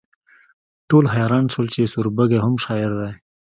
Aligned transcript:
ټول 0.89 1.05
حیران 1.13 1.45
شول 1.53 1.67
چې 1.73 1.89
سوربګی 1.93 2.39
هم 2.45 2.53
شاعر 2.65 2.91
دی 2.99 3.11